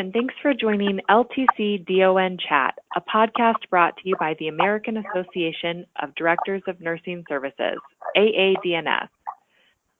And 0.00 0.14
thanks 0.14 0.32
for 0.40 0.54
joining 0.54 0.98
LTC 1.10 1.84
DON 1.84 2.38
Chat, 2.48 2.78
a 2.96 3.02
podcast 3.02 3.68
brought 3.68 3.98
to 3.98 4.08
you 4.08 4.16
by 4.18 4.34
the 4.38 4.48
American 4.48 4.96
Association 4.96 5.84
of 6.02 6.14
Directors 6.14 6.62
of 6.68 6.80
Nursing 6.80 7.22
Services, 7.28 7.76
AADNS. 8.16 9.10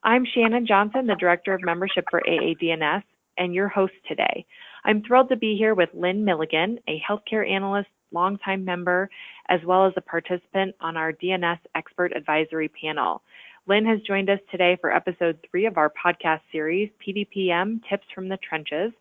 I'm 0.02 0.24
Shannon 0.24 0.66
Johnson, 0.66 1.06
the 1.06 1.16
Director 1.16 1.52
of 1.52 1.60
Membership 1.62 2.06
for 2.10 2.22
AADNS, 2.26 3.02
and 3.36 3.54
your 3.54 3.68
host 3.68 3.92
today. 4.08 4.46
I'm 4.86 5.02
thrilled 5.02 5.28
to 5.28 5.36
be 5.36 5.54
here 5.58 5.74
with 5.74 5.90
Lynn 5.92 6.24
Milligan, 6.24 6.78
a 6.88 6.98
healthcare 7.06 7.46
analyst, 7.46 7.90
longtime 8.10 8.64
member, 8.64 9.10
as 9.50 9.60
well 9.66 9.86
as 9.86 9.92
a 9.98 10.00
participant 10.00 10.76
on 10.80 10.96
our 10.96 11.12
DNS 11.12 11.58
Expert 11.74 12.16
Advisory 12.16 12.70
Panel. 12.82 13.20
Lynn 13.66 13.84
has 13.84 14.00
joined 14.00 14.30
us 14.30 14.40
today 14.50 14.78
for 14.80 14.90
episode 14.90 15.38
three 15.50 15.66
of 15.66 15.76
our 15.76 15.92
podcast 16.02 16.40
series, 16.50 16.88
PDPM 17.06 17.80
Tips 17.90 18.06
from 18.14 18.30
the 18.30 18.38
Trenches, 18.38 18.92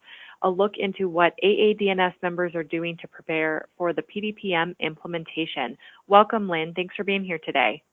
a 0.41 0.49
look 0.49 0.73
into 0.77 1.09
what 1.09 1.33
AADNS 1.43 2.13
members 2.21 2.55
are 2.55 2.63
doing 2.63 2.97
to 3.01 3.07
prepare 3.07 3.67
for 3.77 3.93
the 3.93 4.03
PDPM 4.03 4.75
implementation. 4.79 5.77
Welcome, 6.07 6.49
Lynn. 6.49 6.73
Thanks 6.73 6.95
for 6.95 7.03
being 7.03 7.23
here 7.23 7.39
today. 7.45 7.83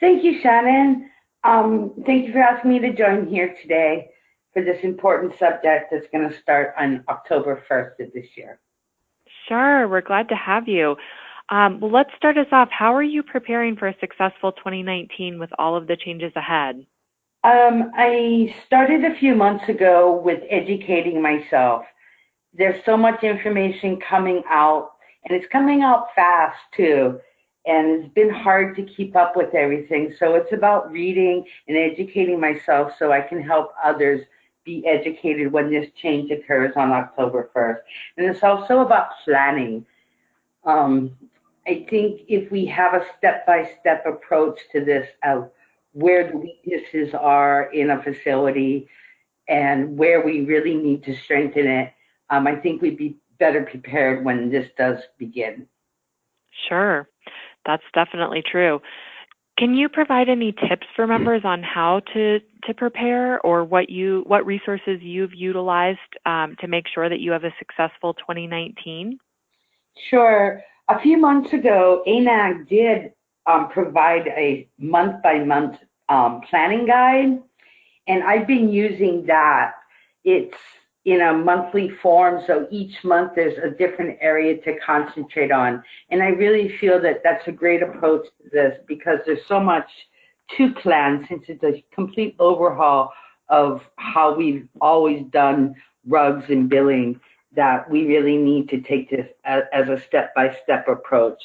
Thank 0.00 0.24
you, 0.24 0.40
Shannon. 0.42 1.10
Um, 1.44 1.92
thank 2.06 2.26
you 2.26 2.32
for 2.32 2.40
asking 2.40 2.70
me 2.70 2.78
to 2.80 2.94
join 2.94 3.26
here 3.26 3.54
today 3.62 4.10
for 4.52 4.62
this 4.62 4.78
important 4.82 5.32
subject 5.38 5.92
that's 5.92 6.06
going 6.12 6.28
to 6.28 6.40
start 6.40 6.74
on 6.78 7.04
October 7.08 7.62
1st 7.70 8.06
of 8.06 8.12
this 8.12 8.26
year. 8.36 8.58
Sure, 9.48 9.88
we're 9.88 10.00
glad 10.00 10.28
to 10.28 10.34
have 10.34 10.68
you. 10.68 10.96
Um, 11.50 11.80
well, 11.80 11.90
let's 11.90 12.10
start 12.16 12.38
us 12.38 12.46
off. 12.52 12.68
How 12.70 12.94
are 12.94 13.02
you 13.02 13.22
preparing 13.22 13.76
for 13.76 13.88
a 13.88 13.96
successful 14.00 14.52
2019 14.52 15.38
with 15.38 15.50
all 15.58 15.76
of 15.76 15.86
the 15.86 15.96
changes 15.96 16.32
ahead? 16.36 16.84
Um, 17.42 17.90
I 17.94 18.54
started 18.66 19.04
a 19.04 19.18
few 19.18 19.34
months 19.34 19.66
ago 19.68 20.20
with 20.22 20.42
educating 20.50 21.22
myself. 21.22 21.84
There's 22.52 22.84
so 22.84 22.98
much 22.98 23.22
information 23.22 23.98
coming 23.98 24.42
out, 24.48 24.92
and 25.24 25.34
it's 25.34 25.50
coming 25.50 25.80
out 25.80 26.08
fast 26.14 26.58
too. 26.76 27.18
And 27.64 28.04
it's 28.04 28.14
been 28.14 28.30
hard 28.30 28.76
to 28.76 28.82
keep 28.82 29.16
up 29.16 29.36
with 29.36 29.54
everything. 29.54 30.14
So 30.18 30.34
it's 30.34 30.52
about 30.52 30.90
reading 30.92 31.44
and 31.66 31.76
educating 31.76 32.40
myself 32.40 32.92
so 32.98 33.12
I 33.12 33.22
can 33.22 33.42
help 33.42 33.72
others 33.82 34.20
be 34.64 34.86
educated 34.86 35.50
when 35.50 35.70
this 35.70 35.90
change 35.96 36.30
occurs 36.30 36.72
on 36.76 36.90
October 36.90 37.50
1st. 37.54 37.78
And 38.18 38.26
it's 38.26 38.42
also 38.42 38.80
about 38.80 39.10
planning. 39.24 39.86
Um, 40.64 41.16
I 41.66 41.86
think 41.88 42.22
if 42.28 42.50
we 42.50 42.66
have 42.66 42.94
a 42.94 43.06
step 43.16 43.46
by 43.46 43.70
step 43.80 44.04
approach 44.06 44.58
to 44.72 44.84
this, 44.84 45.08
uh, 45.22 45.42
where 45.92 46.30
the 46.30 46.36
weaknesses 46.36 47.14
are 47.18 47.72
in 47.72 47.90
a 47.90 48.02
facility 48.02 48.88
and 49.48 49.96
where 49.98 50.24
we 50.24 50.42
really 50.42 50.74
need 50.74 51.04
to 51.04 51.16
strengthen 51.24 51.66
it, 51.66 51.92
um, 52.30 52.46
I 52.46 52.56
think 52.56 52.80
we'd 52.80 52.96
be 52.96 53.16
better 53.38 53.62
prepared 53.62 54.24
when 54.24 54.50
this 54.50 54.68
does 54.78 54.98
begin. 55.18 55.66
Sure, 56.68 57.08
that's 57.66 57.82
definitely 57.94 58.42
true. 58.48 58.80
Can 59.58 59.74
you 59.74 59.88
provide 59.88 60.28
any 60.28 60.52
tips 60.52 60.86
for 60.96 61.06
members 61.06 61.42
on 61.44 61.62
how 61.62 62.00
to, 62.14 62.40
to 62.64 62.74
prepare 62.74 63.40
or 63.40 63.62
what 63.62 63.90
you 63.90 64.24
what 64.26 64.46
resources 64.46 65.00
you've 65.02 65.34
utilized 65.34 65.98
um, 66.24 66.56
to 66.60 66.66
make 66.66 66.86
sure 66.88 67.10
that 67.10 67.20
you 67.20 67.30
have 67.32 67.44
a 67.44 67.52
successful 67.58 68.14
2019? 68.14 69.18
Sure. 70.08 70.62
A 70.88 70.98
few 71.00 71.18
months 71.18 71.52
ago, 71.52 72.02
ANAG 72.06 72.68
did 72.68 73.12
um, 73.46 73.68
provide 73.68 74.28
a 74.28 74.68
month 74.78 75.22
by 75.22 75.38
month 75.38 75.78
um, 76.08 76.40
planning 76.48 76.86
guide, 76.86 77.40
and 78.06 78.22
I've 78.24 78.46
been 78.46 78.68
using 78.68 79.26
that. 79.26 79.74
It's 80.24 80.56
in 81.04 81.22
a 81.22 81.32
monthly 81.32 81.88
form, 82.02 82.42
so 82.46 82.66
each 82.70 83.02
month 83.04 83.32
there's 83.34 83.56
a 83.58 83.70
different 83.70 84.18
area 84.20 84.60
to 84.62 84.78
concentrate 84.80 85.50
on. 85.50 85.82
And 86.10 86.22
I 86.22 86.28
really 86.28 86.76
feel 86.76 87.00
that 87.00 87.22
that's 87.24 87.46
a 87.48 87.52
great 87.52 87.82
approach 87.82 88.26
to 88.26 88.50
this 88.52 88.78
because 88.86 89.20
there's 89.24 89.46
so 89.46 89.60
much 89.60 89.88
to 90.56 90.72
plan 90.74 91.24
since 91.28 91.44
it's 91.48 91.64
a 91.64 91.82
complete 91.94 92.36
overhaul 92.38 93.12
of 93.48 93.82
how 93.96 94.34
we've 94.34 94.68
always 94.80 95.24
done 95.30 95.74
RUGs 96.08 96.50
and 96.50 96.68
billing 96.68 97.20
that 97.56 97.90
we 97.90 98.06
really 98.06 98.36
need 98.36 98.68
to 98.68 98.80
take 98.80 99.10
this 99.10 99.26
as, 99.44 99.64
as 99.72 99.88
a 99.88 100.00
step-by-step 100.06 100.86
approach. 100.86 101.42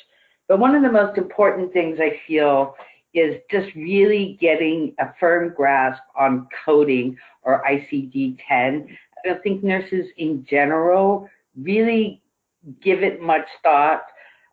But 0.48 0.60
one 0.60 0.76
of 0.76 0.84
the 0.84 0.92
most 0.92 1.18
important 1.18 1.74
things 1.74 2.00
I 2.00 2.20
feel 2.28 2.76
is 3.14 3.38
just 3.50 3.74
really 3.76 4.38
getting 4.42 4.94
a 5.00 5.08
firm 5.20 5.54
grasp 5.56 6.02
on 6.18 6.48
coding 6.66 7.18
or 7.44 7.64
ICD-10. 7.68 8.40
I 8.52 9.28
don't 9.28 9.42
think 9.42 9.64
nurses 9.64 10.08
in 10.18 10.46
general 10.50 11.30
really 11.58 12.22
give 12.82 13.04
it 13.04 13.22
much 13.22 13.46
thought. 13.64 14.04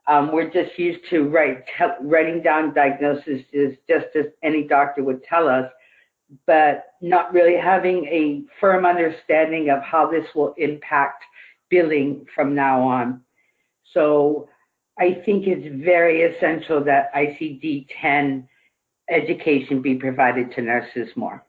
Um, 0.07 0.33
we're 0.33 0.51
just 0.51 0.79
used 0.79 1.01
to 1.11 1.29
write, 1.29 1.65
writing 2.01 2.43
down 2.43 2.73
diagnoses 2.75 3.43
just 3.89 4.07
as 4.15 4.27
any 4.43 4.65
doctor 4.67 5.03
would 5.03 5.23
tell 5.25 5.49
us, 5.49 5.71
but 6.47 6.95
not 7.01 7.33
really 7.33 7.57
having 7.57 8.05
a 8.07 8.43
firm 8.61 8.87
understanding 8.87 9.71
of 9.71 9.83
how 9.83 10.11
this 10.11 10.27
will 10.35 10.55
impact 10.57 11.23
billing 11.69 12.27
from 12.35 12.55
now 12.55 12.83
on. 12.83 13.21
So 13.93 14.49
I 14.99 15.23
think 15.25 15.47
it's 15.47 15.85
very 15.85 16.23
essential 16.23 16.83
that 16.85 17.13
ICD-10 17.15 18.47
education 19.11 19.83
be 19.83 19.95
provided 19.95 20.53
to 20.55 20.63
nurses 20.63 21.09
more. 21.17 21.45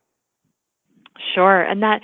Sure. 1.36 1.62
And 1.62 1.84
that 1.84 2.02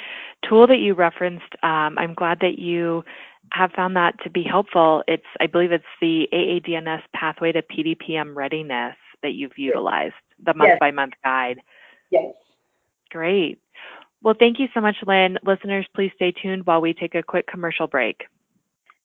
tool 0.47 0.67
that 0.67 0.77
you 0.77 0.93
referenced, 0.93 1.55
um, 1.63 1.97
I'm 1.97 2.13
glad 2.13 2.39
that 2.41 2.59
you 2.59 3.03
have 3.51 3.71
found 3.71 3.95
that 3.95 4.15
to 4.23 4.29
be 4.29 4.43
helpful. 4.43 5.03
It's, 5.07 5.25
I 5.39 5.47
believe 5.47 5.71
it's 5.71 5.83
the 6.01 6.27
AADNS 6.31 7.01
pathway 7.15 7.51
to 7.51 7.63
PDPM 7.63 8.35
readiness 8.35 8.95
that 9.23 9.33
you've 9.33 9.57
utilized, 9.57 10.13
the 10.45 10.53
month 10.53 10.79
by 10.79 10.91
month 10.91 11.13
guide. 11.23 11.59
Yes. 12.11 12.33
Great. 13.09 13.59
Well, 14.21 14.35
thank 14.37 14.59
you 14.59 14.67
so 14.73 14.81
much, 14.81 14.97
Lynn. 15.05 15.37
Listeners, 15.45 15.87
please 15.95 16.11
stay 16.15 16.31
tuned 16.31 16.65
while 16.65 16.81
we 16.81 16.93
take 16.93 17.15
a 17.15 17.23
quick 17.23 17.47
commercial 17.47 17.87
break. 17.87 18.23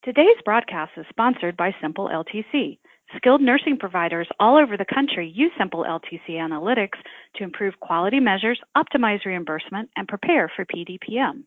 Today's 0.05 0.37
broadcast 0.45 0.93
is 0.99 1.07
sponsored 1.09 1.57
by 1.57 1.75
Simple 1.81 2.11
LTC. 2.11 2.77
Skilled 3.17 3.41
nursing 3.41 3.79
providers 3.79 4.29
all 4.39 4.55
over 4.59 4.77
the 4.77 4.85
country 4.85 5.33
use 5.35 5.51
Simple 5.57 5.83
LTC 5.83 6.33
analytics 6.33 6.99
to 7.37 7.43
improve 7.43 7.81
quality 7.81 8.21
measures, 8.21 8.61
optimize 8.77 9.25
reimbursement, 9.25 9.89
and 9.97 10.07
prepare 10.07 10.53
for 10.55 10.67
PDPM. 10.67 11.45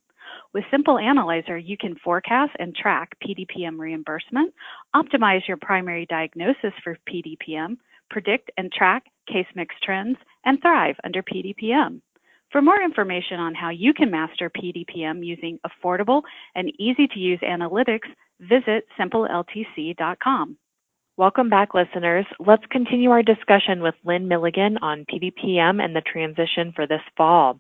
With 0.56 0.64
Simple 0.72 0.98
Analyzer, 0.98 1.60
you 1.60 1.78
can 1.78 1.98
forecast 2.04 2.54
and 2.58 2.76
track 2.76 3.16
PDPM 3.24 3.78
reimbursement, 3.78 4.52
optimize 4.96 5.48
your 5.48 5.58
primary 5.58 6.08
diagnosis 6.08 6.74
for 6.84 6.98
PDPM, 7.08 7.78
predict 8.10 8.50
and 8.58 8.72
track 8.72 9.04
case 9.32 9.46
mix 9.54 9.76
trends, 9.84 10.18
and 10.46 10.60
thrive 10.64 10.96
under 11.04 11.22
PDPM. 11.22 12.02
For 12.52 12.64
more 12.64 12.82
information 12.82 13.40
on 13.40 13.54
how 13.54 13.70
you 13.70 13.94
can 13.94 14.10
master 14.10 14.50
PDPM 14.50 15.24
using 15.24 15.60
affordable 15.68 16.24
and 16.56 16.72
easy 16.80 17.06
to 17.06 17.20
use 17.20 17.40
analytics, 17.44 18.08
visit 18.40 18.86
simpleltc.com. 19.00 20.58
Welcome 21.18 21.50
back, 21.50 21.74
listeners. 21.74 22.26
Let's 22.40 22.66
continue 22.70 23.10
our 23.10 23.24
discussion 23.24 23.82
with 23.82 23.96
Lynn 24.06 24.28
Milligan 24.28 24.78
on 24.84 25.06
PDPM 25.12 25.84
and 25.84 25.96
the 25.96 26.02
transition 26.02 26.72
for 26.76 26.86
this 26.86 27.02
fall. 27.16 27.60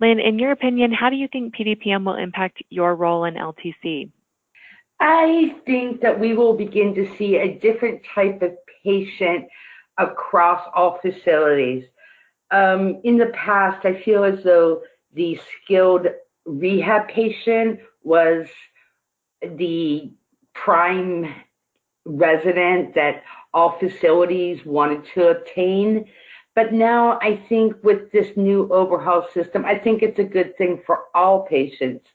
Lynn, 0.00 0.20
in 0.20 0.38
your 0.38 0.52
opinion, 0.52 0.92
how 0.92 1.10
do 1.10 1.16
you 1.16 1.26
think 1.32 1.56
PDPM 1.56 2.04
will 2.04 2.14
impact 2.14 2.62
your 2.70 2.94
role 2.94 3.24
in 3.24 3.34
LTC? 3.34 4.10
I 5.00 5.56
think 5.66 6.00
that 6.02 6.18
we 6.18 6.34
will 6.34 6.54
begin 6.54 6.94
to 6.94 7.08
see 7.16 7.36
a 7.36 7.58
different 7.58 8.00
type 8.14 8.42
of 8.42 8.52
patient 8.84 9.46
across 9.98 10.62
all 10.74 10.98
facilities. 11.02 11.84
Um, 12.50 13.00
in 13.04 13.18
the 13.18 13.32
past, 13.34 13.84
I 13.84 14.00
feel 14.02 14.22
as 14.22 14.42
though 14.44 14.82
the 15.14 15.38
skilled 15.62 16.06
rehab 16.46 17.08
patient 17.08 17.80
was 18.02 18.46
the 19.56 20.12
prime 20.54 21.34
resident 22.04 22.94
that 22.94 23.22
all 23.52 23.78
facilities 23.78 24.64
wanted 24.64 25.04
to 25.14 25.28
obtain. 25.28 26.06
But 26.54 26.72
now 26.72 27.18
I 27.20 27.36
think 27.48 27.74
with 27.82 28.12
this 28.12 28.36
new 28.36 28.68
overhaul 28.72 29.26
system, 29.32 29.64
I 29.64 29.78
think 29.78 30.02
it's 30.02 30.18
a 30.18 30.24
good 30.24 30.56
thing 30.56 30.82
for 30.86 31.04
all 31.14 31.42
patients 31.42 32.06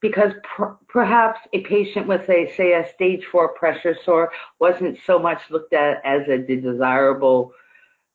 because 0.00 0.32
per 0.44 0.76
perhaps 0.88 1.40
a 1.52 1.60
patient 1.62 2.06
with 2.06 2.28
a, 2.28 2.52
say, 2.56 2.72
a 2.72 2.88
stage 2.94 3.24
four 3.30 3.48
pressure 3.48 3.96
sore 4.04 4.30
wasn't 4.58 4.98
so 5.06 5.18
much 5.18 5.40
looked 5.50 5.72
at 5.72 6.00
as 6.04 6.26
a 6.28 6.38
desirable 6.38 7.52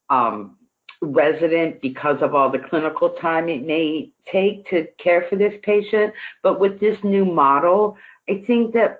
um, 0.10 0.58
resident 1.02 1.82
because 1.82 2.22
of 2.22 2.34
all 2.34 2.50
the 2.50 2.60
clinical 2.60 3.10
time 3.10 3.50
it 3.50 3.66
may 3.66 4.12
take 4.32 4.68
to 4.70 4.88
care 4.98 5.26
for 5.30 5.36
this 5.36 5.54
patient. 5.64 6.14
But 6.42 6.60
with 6.60 6.80
this 6.80 6.98
new 7.04 7.26
model, 7.26 7.98
I 8.30 8.44
think 8.46 8.74
that 8.74 9.00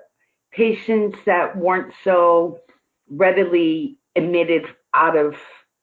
patients 0.52 1.18
that 1.26 1.56
weren't 1.56 1.92
so 2.02 2.60
readily 3.10 3.98
admitted 4.16 4.66
out 4.94 5.16
of 5.16 5.36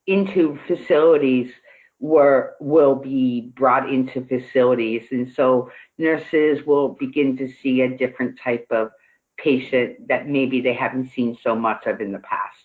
into 0.07 0.57
facilities 0.67 1.51
were 1.99 2.55
will 2.59 2.95
be 2.95 3.51
brought 3.55 3.87
into 3.87 4.25
facilities 4.25 5.03
and 5.11 5.31
so 5.35 5.69
nurses 5.99 6.65
will 6.65 6.89
begin 6.89 7.37
to 7.37 7.47
see 7.61 7.81
a 7.81 7.97
different 7.97 8.39
type 8.43 8.65
of 8.71 8.89
patient 9.37 10.07
that 10.07 10.27
maybe 10.27 10.61
they 10.61 10.73
haven't 10.73 11.11
seen 11.15 11.37
so 11.43 11.55
much 11.55 11.85
of 11.85 12.01
in 12.01 12.11
the 12.11 12.19
past. 12.19 12.55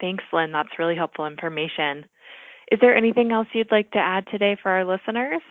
Thanks, 0.00 0.24
Lynn. 0.32 0.52
That's 0.52 0.78
really 0.78 0.96
helpful 0.96 1.26
information. 1.26 2.06
Is 2.70 2.78
there 2.80 2.96
anything 2.96 3.32
else 3.32 3.48
you'd 3.52 3.72
like 3.72 3.90
to 3.92 3.98
add 3.98 4.26
today 4.30 4.56
for 4.62 4.70
our 4.70 4.84
listeners? 4.84 5.42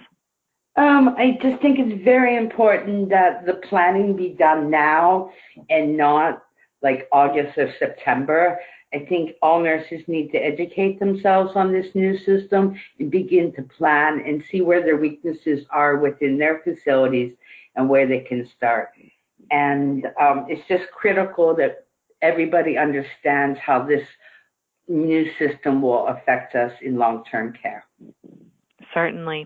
Um, 0.75 1.16
I 1.18 1.38
just 1.42 1.62
think 1.62 1.77
it's 1.80 2.04
very 2.04 2.38
important 2.38 3.10
that 3.10 3.45
the 3.45 3.56
planning 3.68 4.16
be 4.16 4.30
done 4.30 4.69
now 4.69 5.31
and 5.69 5.98
not 5.98 6.44
like 6.81 7.07
August 7.12 7.57
or 7.57 7.74
September. 7.80 8.60
I 8.94 9.06
think 9.07 9.31
all 9.42 9.62
nurses 9.62 10.01
need 10.07 10.31
to 10.31 10.38
educate 10.38 11.00
themselves 11.00 11.51
on 11.56 11.71
this 11.71 11.88
new 11.94 12.18
system 12.19 12.80
and 13.00 13.12
begin 13.12 13.54
to 13.54 13.62
plan 13.63 14.24
and 14.25 14.44
see 14.51 14.62
where 14.62 14.81
their 14.81 14.98
weaknesses 14.98 15.66
are 15.69 15.98
within 15.98 16.38
their 16.38 16.62
facilities 16.63 17.33
and 17.75 17.89
where 17.89 18.07
they 18.07 18.22
can 18.22 18.50
start. 18.57 18.89
And 19.51 20.06
um, 20.19 20.45
it's 20.48 20.68
just 20.68 20.92
critical 20.92 21.56
that 21.56 21.86
everybody 22.22 22.77
understands 22.77 23.60
how 23.60 23.83
this 23.83 24.06
new 24.88 25.30
system 25.38 25.81
will 25.81 26.07
affect 26.07 26.56
us 26.56 26.72
in 26.81 26.98
long-term 26.98 27.54
care. 27.62 27.86
Certainly. 28.94 29.45